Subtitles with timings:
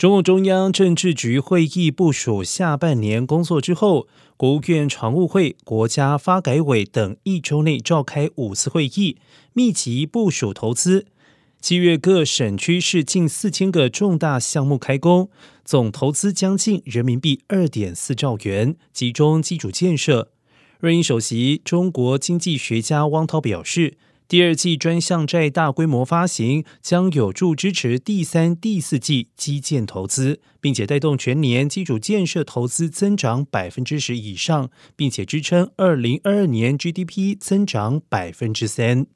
[0.00, 9.18] 中共中央政治局会议部署下半年工作之后，国务院常务会、国家发改委等一周内召开五次会议，
[9.52, 11.04] 密集部署投资。
[11.60, 15.28] 七月各省区市近四千个重大项目开工，
[15.66, 20.30] 总投资将近人民币二点四兆元，集中基础建设。
[20.78, 23.98] 瑞银首席中国经济学家汪涛表示。
[24.30, 39.08] 第二季专项债大规模发行将有助支持第三、第四季基建投资，并且带动全年基础建设投资增长百分之十以上，并且支撑二零二二年 GDP 增长百分之三。